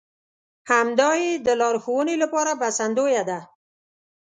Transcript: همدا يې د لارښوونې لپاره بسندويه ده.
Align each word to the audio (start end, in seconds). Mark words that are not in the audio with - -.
همدا 0.71 1.11
يې 1.23 1.31
د 1.45 1.47
لارښوونې 1.61 2.15
لپاره 2.23 2.51
بسندويه 2.61 3.23
ده. 3.29 3.39